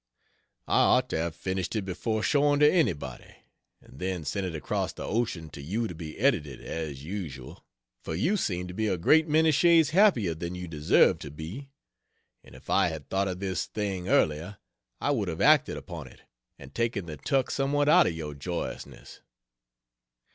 [0.67, 3.35] I ought to have finished it before showing to anybody,
[3.81, 7.63] and then sent it across the ocean to you to be edited, as usual;
[8.01, 11.69] for you seem to be a great many shades happier than you deserve to be,
[12.43, 14.57] and if I had thought of this thing earlier,
[14.99, 16.21] I would have acted upon it
[16.57, 19.21] and taken the tuck somewhat out of your joyousness.